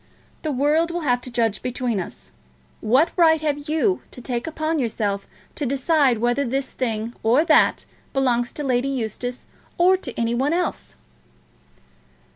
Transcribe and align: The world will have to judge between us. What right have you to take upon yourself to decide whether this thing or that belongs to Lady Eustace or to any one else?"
The 0.41 0.51
world 0.51 0.89
will 0.89 1.01
have 1.01 1.21
to 1.21 1.29
judge 1.29 1.61
between 1.61 1.99
us. 1.99 2.31
What 2.79 3.11
right 3.15 3.39
have 3.41 3.69
you 3.69 4.01
to 4.09 4.19
take 4.19 4.47
upon 4.47 4.79
yourself 4.79 5.27
to 5.53 5.63
decide 5.67 6.17
whether 6.17 6.43
this 6.43 6.71
thing 6.71 7.13
or 7.21 7.45
that 7.45 7.85
belongs 8.11 8.51
to 8.53 8.63
Lady 8.63 8.87
Eustace 8.89 9.45
or 9.77 9.97
to 9.97 10.11
any 10.19 10.33
one 10.33 10.53
else?" 10.53 10.95